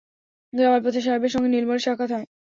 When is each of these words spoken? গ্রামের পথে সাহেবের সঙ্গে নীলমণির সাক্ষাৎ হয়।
গ্রামের 0.53 0.81
পথে 0.85 1.01
সাহেবের 1.01 1.33
সঙ্গে 1.33 1.49
নীলমণির 1.51 1.85
সাক্ষাৎ 1.85 2.09
হয়। 2.11 2.27